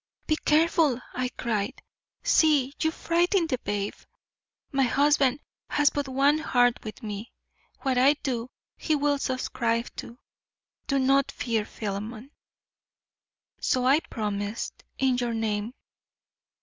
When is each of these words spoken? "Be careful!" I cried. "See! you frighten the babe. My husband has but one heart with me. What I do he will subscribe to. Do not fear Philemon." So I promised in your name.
"Be 0.25 0.35
careful!" 0.45 0.99
I 1.13 1.29
cried. 1.29 1.79
"See! 2.23 2.73
you 2.81 2.89
frighten 2.89 3.45
the 3.45 3.59
babe. 3.59 3.93
My 4.71 4.81
husband 4.81 5.41
has 5.69 5.91
but 5.91 6.07
one 6.07 6.39
heart 6.39 6.83
with 6.83 7.03
me. 7.03 7.31
What 7.81 7.99
I 7.99 8.13
do 8.13 8.49
he 8.77 8.95
will 8.95 9.19
subscribe 9.19 9.95
to. 9.97 10.17
Do 10.87 10.97
not 10.97 11.31
fear 11.31 11.65
Philemon." 11.65 12.31
So 13.59 13.85
I 13.85 13.99
promised 13.99 14.83
in 14.97 15.17
your 15.19 15.35
name. 15.35 15.75